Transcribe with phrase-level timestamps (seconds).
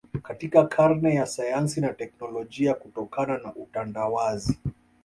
[0.23, 4.57] Katika karne ya sayansi na teknolojia kutokana na utandawazi